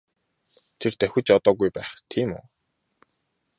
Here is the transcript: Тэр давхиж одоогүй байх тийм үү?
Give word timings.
Тэр 0.79 0.93
давхиж 0.99 1.27
одоогүй 1.37 1.69
байх 1.77 1.89
тийм 2.11 2.29
үү? 2.37 2.43